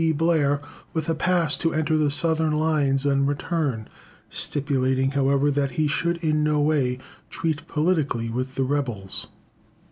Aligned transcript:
Blair 0.15 0.59
with 0.93 1.07
a 1.09 1.13
pass 1.13 1.55
to 1.55 1.75
enter 1.75 1.95
the 1.95 2.09
Southern 2.09 2.53
lines 2.53 3.05
and 3.05 3.27
return, 3.27 3.87
stipulating, 4.31 5.11
however, 5.11 5.51
that 5.51 5.69
he 5.77 5.87
should 5.87 6.17
in 6.23 6.43
no 6.43 6.59
way 6.59 6.97
treat 7.29 7.67
politically 7.67 8.27
with 8.27 8.55
the 8.55 8.63
rebels. 8.63 9.27